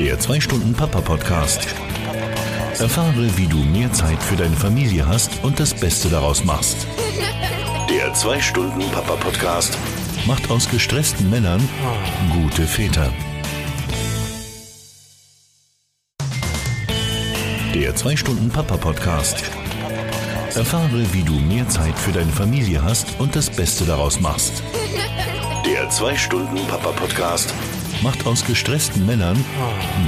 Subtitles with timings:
[0.00, 1.66] Der 2-Stunden-Papa-Podcast.
[2.78, 6.86] Erfahre, wie du mehr Zeit für deine Familie hast und das Beste daraus machst.
[7.90, 9.76] Der 2-Stunden-Papa-Podcast
[10.26, 11.60] macht aus gestressten Männern
[12.32, 13.12] gute Väter.
[17.74, 19.44] Der 2-Stunden-Papa-Podcast.
[20.54, 24.62] Erfahre, wie du mehr Zeit für deine Familie hast und das Beste daraus machst.
[25.66, 27.52] Der 2-Stunden-Papa-Podcast
[28.02, 29.36] macht aus gestressten Männern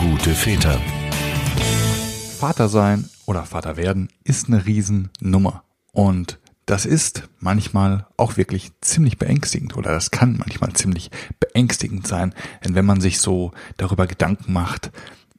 [0.01, 0.81] gute Väter.
[2.39, 5.63] Vater sein oder Vater werden ist eine Riesennummer.
[5.93, 12.35] Und das ist manchmal auch wirklich ziemlich beängstigend oder das kann manchmal ziemlich beängstigend sein,
[12.65, 14.91] denn wenn man sich so darüber Gedanken macht,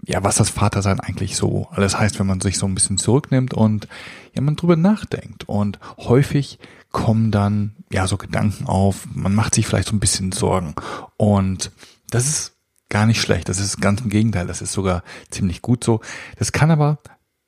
[0.06, 3.54] ja, was das Vatersein eigentlich so alles heißt, wenn man sich so ein bisschen zurücknimmt
[3.54, 3.88] und
[4.36, 5.48] ja, man drüber nachdenkt.
[5.48, 6.60] Und häufig
[6.92, 10.76] kommen dann ja so Gedanken auf, man macht sich vielleicht so ein bisschen Sorgen.
[11.16, 11.72] Und
[12.14, 12.58] das ist
[12.90, 13.50] gar nicht schlecht.
[13.50, 14.46] Das ist ganz im Gegenteil.
[14.46, 16.00] Das ist sogar ziemlich gut so.
[16.38, 17.00] Das kann aber,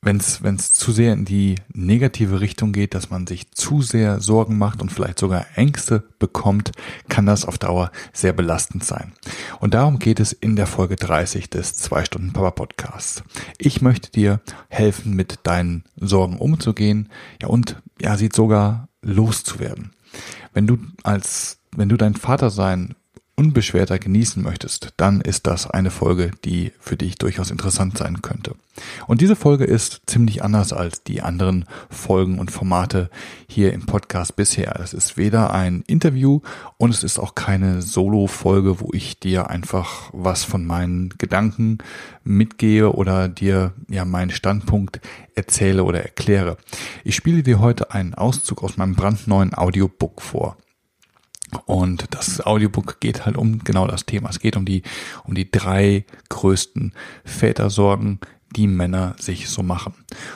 [0.02, 4.58] wenn es zu sehr in die negative Richtung geht, dass man sich zu sehr Sorgen
[4.58, 6.72] macht und vielleicht sogar Ängste bekommt,
[7.08, 9.12] kann das auf Dauer sehr belastend sein.
[9.60, 13.22] Und darum geht es in der Folge 30 des 2 Stunden Papa Podcasts.
[13.58, 17.08] Ich möchte dir helfen, mit deinen Sorgen umzugehen,
[17.40, 19.92] ja und ja, sie sogar loszuwerden.
[20.52, 22.94] Wenn du als wenn du dein Vatersein
[23.36, 28.54] unbeschwerter genießen möchtest, dann ist das eine Folge, die für dich durchaus interessant sein könnte.
[29.06, 33.10] Und diese Folge ist ziemlich anders als die anderen Folgen und Formate
[33.46, 34.80] hier im Podcast bisher.
[34.80, 36.40] Es ist weder ein Interview
[36.78, 41.78] und es ist auch keine Solo-Folge, wo ich dir einfach was von meinen Gedanken
[42.24, 45.00] mitgehe oder dir ja meinen Standpunkt
[45.34, 46.56] erzähle oder erkläre.
[47.04, 50.56] Ich spiele dir heute einen Auszug aus meinem brandneuen Audiobook vor.
[51.64, 54.30] Und das Audiobook geht halt um genau das Thema.
[54.30, 54.82] Es geht um die,
[55.24, 56.92] um die drei größten
[57.24, 58.20] Vätersorgen,
[58.54, 59.94] die Männer sich so machen.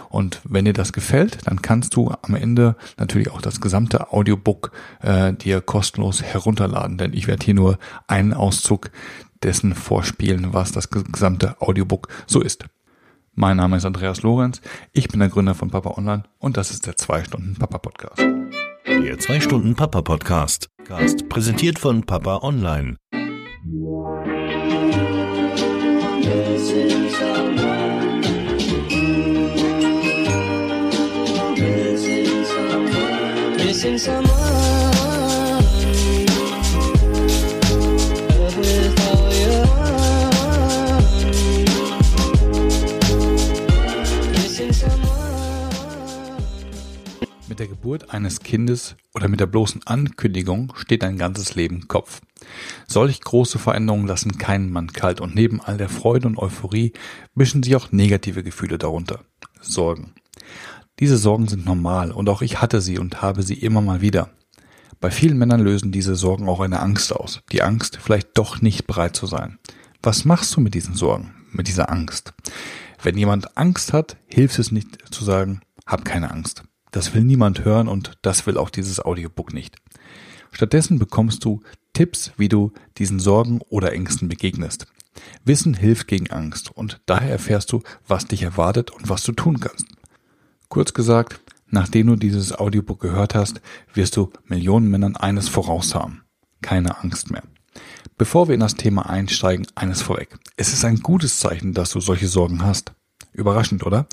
[0.08, 4.72] Und wenn dir das gefällt, dann kannst du am Ende natürlich auch das gesamte Audiobook
[5.00, 8.90] äh, dir kostenlos herunterladen, denn ich werde hier nur einen Auszug
[9.42, 12.66] dessen vorspielen, was das gesamte Audiobook so ist.
[13.34, 14.60] Mein Name ist Andreas Lorenz,
[14.92, 18.20] ich bin der Gründer von Papa Online und das ist der 2 Stunden Papa Podcast.
[18.90, 20.68] Der 2 Stunden Papa Podcast.
[21.28, 22.96] Präsentiert von Papa Online.
[33.58, 34.49] Missing someone
[47.60, 52.22] der Geburt eines Kindes oder mit der bloßen Ankündigung steht ein ganzes Leben Kopf.
[52.88, 56.94] Solch große Veränderungen lassen keinen Mann kalt und neben all der Freude und Euphorie
[57.34, 59.20] mischen sich auch negative Gefühle darunter.
[59.60, 60.14] Sorgen.
[60.98, 64.30] Diese Sorgen sind normal und auch ich hatte sie und habe sie immer mal wieder.
[64.98, 67.42] Bei vielen Männern lösen diese Sorgen auch eine Angst aus.
[67.52, 69.58] Die Angst, vielleicht doch nicht bereit zu sein.
[70.02, 72.32] Was machst du mit diesen Sorgen, mit dieser Angst?
[73.02, 76.64] Wenn jemand Angst hat, hilft es nicht zu sagen, hab keine Angst.
[76.90, 79.76] Das will niemand hören und das will auch dieses Audiobook nicht.
[80.52, 81.62] Stattdessen bekommst du
[81.92, 84.86] Tipps, wie du diesen Sorgen oder Ängsten begegnest.
[85.44, 89.60] Wissen hilft gegen Angst und daher erfährst du, was dich erwartet und was du tun
[89.60, 89.86] kannst.
[90.68, 93.60] Kurz gesagt, nachdem du dieses Audiobook gehört hast,
[93.92, 96.22] wirst du Millionen Männern eines voraus haben.
[96.62, 97.42] Keine Angst mehr.
[98.18, 100.38] Bevor wir in das Thema einsteigen, eines vorweg.
[100.56, 102.92] Es ist ein gutes Zeichen, dass du solche Sorgen hast.
[103.32, 104.06] Überraschend, oder?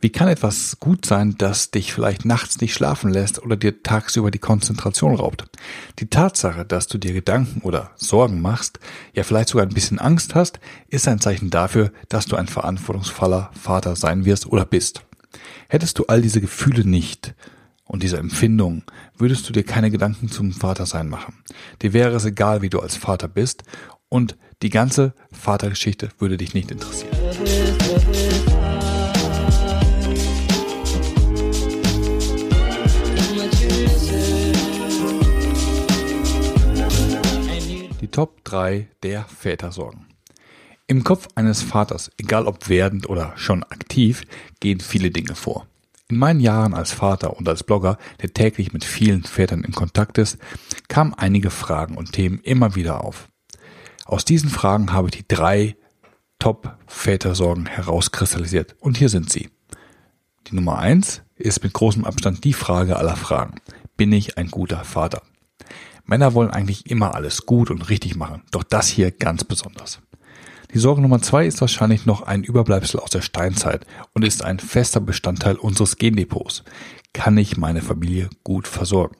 [0.00, 4.32] Wie kann etwas gut sein, das dich vielleicht nachts nicht schlafen lässt oder dir tagsüber
[4.32, 5.44] die Konzentration raubt?
[6.00, 8.80] Die Tatsache, dass du dir Gedanken oder Sorgen machst,
[9.12, 10.58] ja vielleicht sogar ein bisschen Angst hast,
[10.88, 15.02] ist ein Zeichen dafür, dass du ein verantwortungsvoller Vater sein wirst oder bist.
[15.68, 17.34] Hättest du all diese Gefühle nicht
[17.84, 18.82] und diese Empfindungen,
[19.16, 21.44] würdest du dir keine Gedanken zum Vatersein machen.
[21.82, 23.62] Dir wäre es egal, wie du als Vater bist
[24.08, 27.23] und die ganze Vatergeschichte würde dich nicht interessieren.
[38.14, 40.06] Top 3 der Vätersorgen.
[40.86, 44.22] Im Kopf eines Vaters, egal ob werdend oder schon aktiv,
[44.60, 45.66] gehen viele Dinge vor.
[46.06, 50.18] In meinen Jahren als Vater und als Blogger, der täglich mit vielen Vätern in Kontakt
[50.18, 50.38] ist,
[50.86, 53.26] kamen einige Fragen und Themen immer wieder auf.
[54.04, 55.74] Aus diesen Fragen habe ich die drei
[56.38, 58.76] Top-Vätersorgen herauskristallisiert.
[58.78, 59.50] Und hier sind sie.
[60.46, 63.56] Die Nummer eins ist mit großem Abstand die Frage aller Fragen.
[63.96, 65.22] Bin ich ein guter Vater?
[66.06, 70.00] Männer wollen eigentlich immer alles gut und richtig machen, doch das hier ganz besonders.
[70.72, 74.58] Die Sorge Nummer zwei ist wahrscheinlich noch ein Überbleibsel aus der Steinzeit und ist ein
[74.58, 76.64] fester Bestandteil unseres Gendepots.
[77.12, 79.16] Kann ich meine Familie gut versorgen?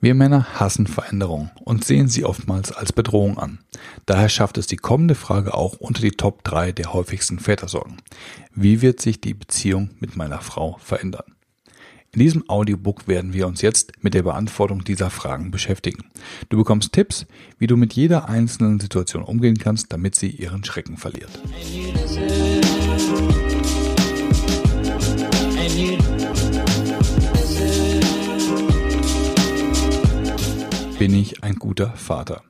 [0.00, 3.58] Wir Männer hassen Veränderungen und sehen sie oftmals als Bedrohung an.
[4.04, 7.96] Daher schafft es die kommende Frage auch unter die Top 3 der häufigsten Vätersorgen.
[8.54, 11.35] Wie wird sich die Beziehung mit meiner Frau verändern?
[12.16, 16.06] In diesem Audiobook werden wir uns jetzt mit der Beantwortung dieser Fragen beschäftigen.
[16.48, 17.26] Du bekommst Tipps,
[17.58, 21.28] wie du mit jeder einzelnen Situation umgehen kannst, damit sie ihren Schrecken verliert.
[30.98, 32.42] Bin ich ein guter Vater?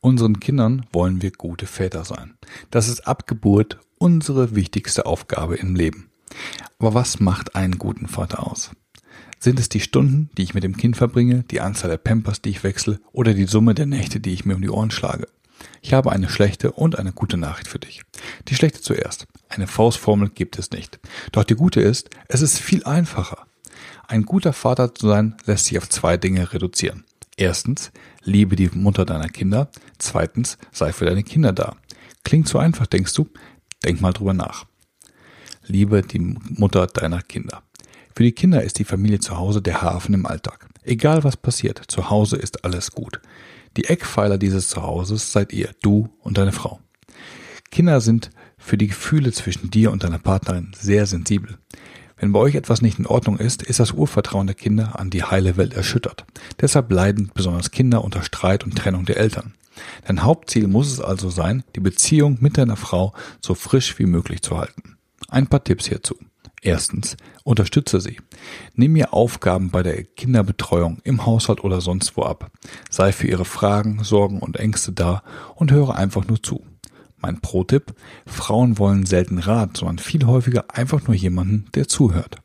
[0.00, 2.34] Unseren Kindern wollen wir gute Väter sein.
[2.72, 6.10] Das ist ab Geburt unsere wichtigste Aufgabe im Leben.
[6.80, 8.72] Aber was macht einen guten Vater aus?
[9.44, 12.48] Sind es die Stunden, die ich mit dem Kind verbringe, die Anzahl der Pampers, die
[12.48, 15.28] ich wechsle, oder die Summe der Nächte, die ich mir um die Ohren schlage?
[15.82, 18.00] Ich habe eine schlechte und eine gute Nachricht für dich.
[18.48, 19.26] Die schlechte zuerst.
[19.50, 20.98] Eine Faustformel gibt es nicht.
[21.30, 23.46] Doch die gute ist, es ist viel einfacher.
[24.08, 27.04] Ein guter Vater zu sein lässt sich auf zwei Dinge reduzieren.
[27.36, 27.92] Erstens,
[28.22, 29.68] liebe die Mutter deiner Kinder.
[29.98, 31.76] Zweitens, sei für deine Kinder da.
[32.24, 33.28] Klingt so einfach, denkst du?
[33.84, 34.64] Denk mal drüber nach.
[35.66, 37.62] Liebe die Mutter deiner Kinder.
[38.16, 40.68] Für die Kinder ist die Familie zu Hause der Hafen im Alltag.
[40.84, 43.20] Egal was passiert, zu Hause ist alles gut.
[43.76, 46.78] Die Eckpfeiler dieses Zuhauses seid ihr, du und deine Frau.
[47.72, 51.58] Kinder sind für die Gefühle zwischen dir und deiner Partnerin sehr sensibel.
[52.16, 55.24] Wenn bei euch etwas nicht in Ordnung ist, ist das Urvertrauen der Kinder an die
[55.24, 56.24] heile Welt erschüttert.
[56.60, 59.54] Deshalb leiden besonders Kinder unter Streit und Trennung der Eltern.
[60.06, 64.40] Dein Hauptziel muss es also sein, die Beziehung mit deiner Frau so frisch wie möglich
[64.42, 64.98] zu halten.
[65.28, 66.14] Ein paar Tipps hierzu.
[66.64, 68.16] Erstens, unterstütze sie.
[68.74, 72.50] Nimm ihr Aufgaben bei der Kinderbetreuung im Haushalt oder sonst wo ab.
[72.88, 75.22] Sei für ihre Fragen, Sorgen und Ängste da
[75.56, 76.64] und höre einfach nur zu.
[77.18, 77.94] Mein Pro-Tipp,
[78.24, 82.38] Frauen wollen selten Rat, sondern viel häufiger einfach nur jemanden, der zuhört.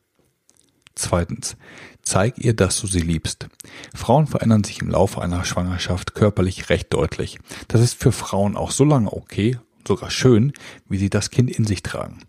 [0.96, 1.56] Zweitens,
[2.02, 3.48] zeig ihr, dass du sie liebst.
[3.96, 7.40] Frauen verändern sich im Laufe einer Schwangerschaft körperlich recht deutlich.
[7.70, 9.58] Das ist für Frauen auch so lange okay,
[9.88, 10.52] sogar schön,
[10.90, 12.20] wie sie das Kind in sich tragen.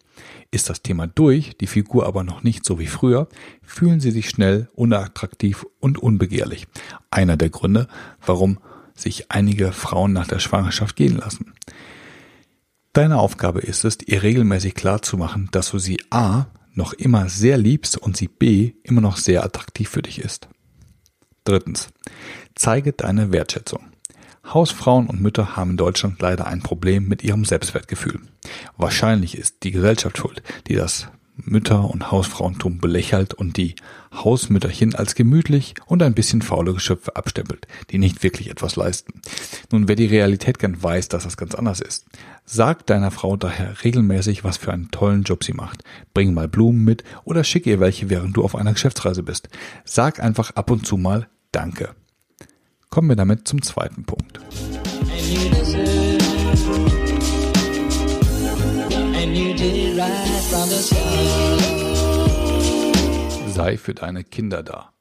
[0.53, 3.29] Ist das Thema durch, die Figur aber noch nicht so wie früher,
[3.63, 6.67] fühlen sie sich schnell unattraktiv und unbegehrlich.
[7.11, 7.87] Einer der Gründe,
[8.25, 8.59] warum
[8.95, 11.55] sich einige Frauen nach der Schwangerschaft gehen lassen.
[12.93, 17.97] Deine Aufgabe ist es, ihr regelmäßig klarzumachen, dass du sie A noch immer sehr liebst
[17.97, 20.49] und sie B immer noch sehr attraktiv für dich ist.
[21.45, 21.89] Drittens.
[22.57, 23.90] Zeige deine Wertschätzung.
[24.53, 28.21] Hausfrauen und Mütter haben in Deutschland leider ein Problem mit ihrem Selbstwertgefühl.
[28.77, 33.75] Wahrscheinlich ist die Gesellschaft schuld, die das Mütter- und Hausfrauentum belächelt und die
[34.13, 39.21] Hausmütterchen als gemütlich und ein bisschen faule Geschöpfe abstempelt, die nicht wirklich etwas leisten.
[39.71, 42.07] Nun, wer die Realität kennt, weiß, dass das ganz anders ist.
[42.45, 45.85] Sag deiner Frau daher regelmäßig, was für einen tollen Job sie macht.
[46.13, 49.49] Bring mal Blumen mit oder schick ihr welche, während du auf einer Geschäftsreise bist.
[49.85, 51.95] Sag einfach ab und zu mal Danke.
[52.91, 54.41] Kommen wir damit zum zweiten Punkt.
[63.55, 64.93] sei für deine Kinder da.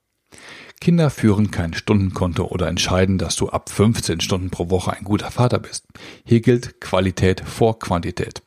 [0.82, 5.32] Kinder führen kein Stundenkonto oder entscheiden, dass du ab 15 Stunden pro Woche ein guter
[5.32, 5.86] Vater bist.
[6.26, 8.42] Hier gilt Qualität vor Quantität.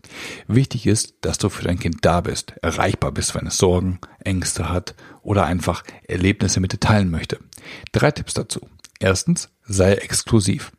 [0.46, 4.68] Wichtig ist, dass du für dein Kind da bist, erreichbar bist, wenn es Sorgen, Ängste
[4.68, 7.38] hat oder einfach Erlebnisse mit dir teilen möchte.
[7.92, 8.68] Drei Tipps dazu.
[9.02, 10.70] Erstens, sei exklusiv.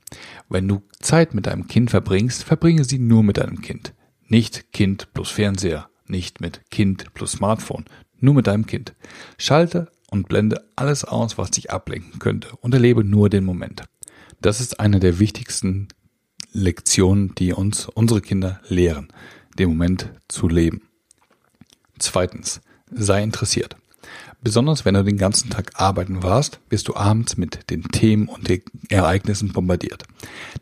[0.47, 3.93] Wenn du Zeit mit deinem Kind verbringst, verbringe sie nur mit deinem Kind.
[4.29, 7.83] Nicht Kind plus Fernseher, nicht mit Kind plus Smartphone,
[8.21, 8.95] nur mit deinem Kind.
[9.37, 13.83] Schalte und blende alles aus, was dich ablenken könnte und erlebe nur den Moment.
[14.39, 15.89] Das ist eine der wichtigsten
[16.53, 19.09] Lektionen, die uns unsere Kinder lehren,
[19.59, 20.83] den Moment zu leben.
[21.99, 23.75] Zweitens, sei interessiert.
[24.43, 28.49] Besonders wenn du den ganzen Tag arbeiten warst, wirst du abends mit den Themen und
[28.49, 30.03] den Ereignissen bombardiert.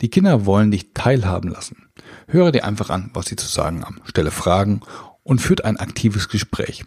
[0.02, 1.88] Die Kinder wollen dich teilhaben lassen.
[2.28, 4.82] Höre dir einfach an, was sie zu sagen haben, stelle Fragen
[5.24, 6.86] und führt ein aktives Gespräch.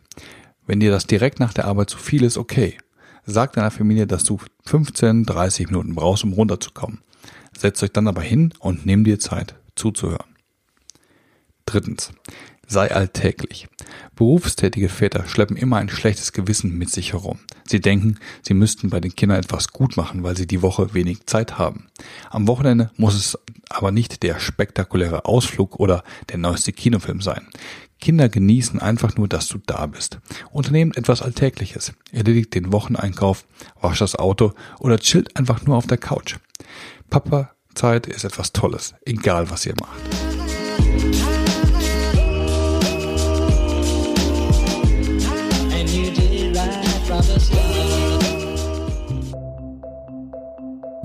[0.66, 2.78] Wenn dir das direkt nach der Arbeit zu viel ist, okay.
[3.26, 7.00] Sag deiner Familie, dass du 15, 30 Minuten brauchst, um runterzukommen.
[7.56, 10.33] Setz euch dann aber hin und nimm dir Zeit zuzuhören.
[11.74, 12.12] Drittens.
[12.68, 13.66] Sei alltäglich.
[14.14, 17.40] Berufstätige Väter schleppen immer ein schlechtes Gewissen mit sich herum.
[17.64, 21.26] Sie denken, sie müssten bei den Kindern etwas gut machen, weil sie die Woche wenig
[21.26, 21.88] Zeit haben.
[22.30, 23.36] Am Wochenende muss es
[23.68, 27.48] aber nicht der spektakuläre Ausflug oder der neueste Kinofilm sein.
[28.00, 30.20] Kinder genießen einfach nur, dass du da bist.
[30.52, 31.92] Unternehmt etwas Alltägliches.
[32.12, 33.46] Erledigt den Wocheneinkauf,
[33.80, 36.36] wascht das Auto oder chillt einfach nur auf der Couch.
[37.10, 41.43] Papa Zeit ist etwas Tolles, egal was ihr macht.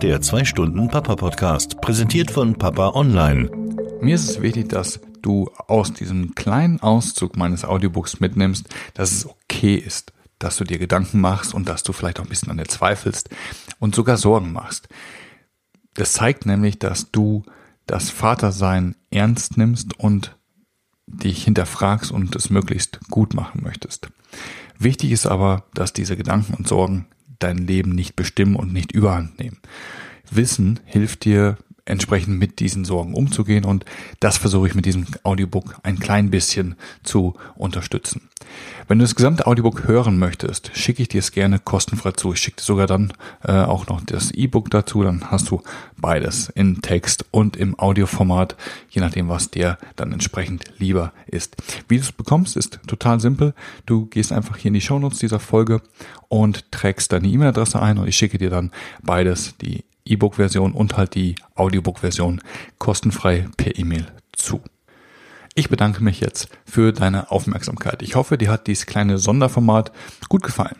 [0.01, 3.51] Der 2-Stunden-Papa-Podcast, präsentiert von Papa Online.
[3.99, 9.25] Mir ist es wichtig, dass du aus diesem kleinen Auszug meines Audiobooks mitnimmst, dass es
[9.25, 12.57] okay ist, dass du dir Gedanken machst und dass du vielleicht auch ein bisschen an
[12.57, 13.29] dir zweifelst
[13.79, 14.87] und sogar Sorgen machst.
[15.95, 17.43] Das zeigt nämlich, dass du
[17.85, 20.37] das Vatersein ernst nimmst und
[21.07, 24.07] dich hinterfragst und es möglichst gut machen möchtest.
[24.77, 27.07] Wichtig ist aber, dass diese Gedanken und Sorgen
[27.39, 29.58] dein Leben nicht bestimmen und nicht überhand nehmen.
[30.29, 31.58] Wissen hilft dir
[31.89, 33.86] entsprechend mit diesen Sorgen umzugehen und
[34.19, 38.22] das versuche ich mit diesem Audiobook ein klein bisschen zu unterstützen.
[38.88, 42.34] Wenn du das gesamte Audiobook hören möchtest, schicke ich dir es gerne kostenfrei zu.
[42.34, 45.62] Ich schicke dir sogar dann äh, auch noch das E-Book dazu, dann hast du
[45.98, 48.55] beides in Text und im Audioformat,
[48.89, 51.58] je nachdem, was dir dann entsprechend lieber ist.
[51.88, 53.53] Wie du es bekommst, ist total simpel.
[53.86, 55.81] Du gehst einfach hier in die Shownotes dieser Folge
[56.27, 58.72] und trägst deine E-Mail-Adresse ein und ich schicke dir dann
[59.03, 62.41] beides, die E-Book-Version und halt die Audiobook-Version
[62.77, 64.61] kostenfrei per E-Mail zu.
[65.55, 68.01] Ich bedanke mich jetzt für deine Aufmerksamkeit.
[68.01, 69.91] Ich hoffe, dir hat dieses kleine Sonderformat
[70.29, 70.77] gut gefallen.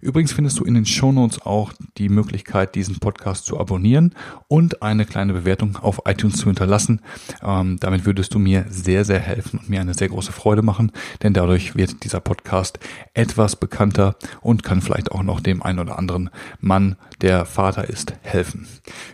[0.00, 4.14] Übrigens findest du in den Shownotes auch die Möglichkeit, diesen Podcast zu abonnieren
[4.48, 7.00] und eine kleine Bewertung auf iTunes zu hinterlassen.
[7.42, 10.92] Ähm, damit würdest du mir sehr, sehr helfen und mir eine sehr große Freude machen,
[11.22, 12.78] denn dadurch wird dieser Podcast
[13.14, 16.30] etwas bekannter und kann vielleicht auch noch dem einen oder anderen
[16.60, 18.66] Mann, der Vater ist, helfen.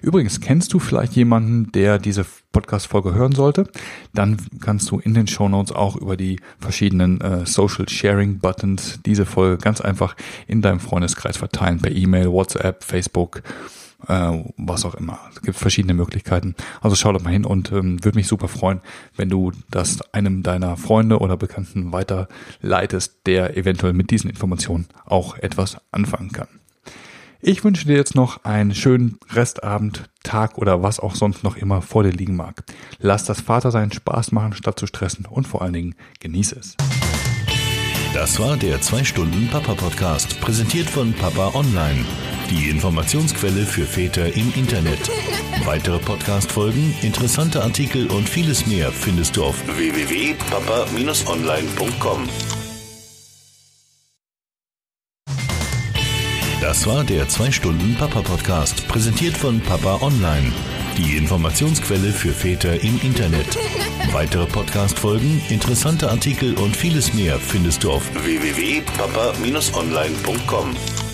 [0.02, 3.68] Übrigens, kennst du vielleicht jemanden, der diese Podcast-Folge hören sollte,
[4.12, 9.00] dann kannst du in den Show Notes auch über die verschiedenen äh, Social Sharing Buttons
[9.04, 10.16] diese Folge ganz einfach
[10.46, 13.42] in deinem Freundeskreis verteilen, per E-Mail, WhatsApp, Facebook,
[14.08, 15.18] äh, was auch immer.
[15.32, 16.54] Es gibt verschiedene Möglichkeiten.
[16.80, 18.80] Also schau doch mal hin und ähm, würde mich super freuen,
[19.16, 25.36] wenn du das einem deiner Freunde oder Bekannten weiterleitest, der eventuell mit diesen Informationen auch
[25.36, 26.48] etwas anfangen kann.
[27.42, 31.80] Ich wünsche dir jetzt noch einen schönen Restabend, Tag oder was auch sonst noch immer
[31.80, 32.62] vor dir liegen mag.
[32.98, 36.76] Lass das Vatersein Spaß machen, statt zu stressen und vor allen Dingen genieße es.
[38.12, 42.04] Das war der 2-Stunden-Papa-Podcast, präsentiert von Papa Online.
[42.50, 45.10] Die Informationsquelle für Väter im Internet.
[45.64, 52.28] Weitere Podcast-Folgen, interessante Artikel und vieles mehr findest du auf www.papa-online.com.
[56.80, 60.50] Das war der 2-Stunden-Papa-Podcast, präsentiert von Papa Online.
[60.96, 63.58] Die Informationsquelle für Väter im Internet.
[64.12, 71.09] Weitere Podcast-Folgen, interessante Artikel und vieles mehr findest du auf www.papa-online.com.